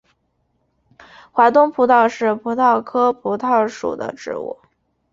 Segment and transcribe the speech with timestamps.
[1.31, 4.57] 华东葡萄是葡萄科葡萄属的植物。